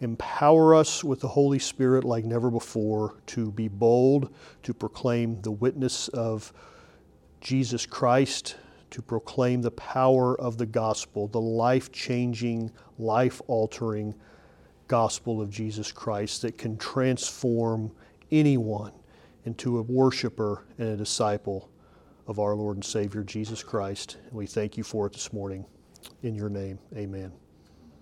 [0.00, 4.32] empower us with the Holy Spirit like never before to be bold,
[4.62, 6.52] to proclaim the witness of
[7.40, 8.56] Jesus Christ,
[8.90, 14.14] to proclaim the power of the gospel, the life changing, life altering
[14.88, 17.90] gospel of Jesus Christ that can transform
[18.30, 18.92] anyone
[19.44, 21.70] into a worshiper and a disciple
[22.26, 24.18] of our Lord and Savior Jesus Christ.
[24.24, 25.64] And we thank you for it this morning.
[26.22, 27.45] In your name, amen.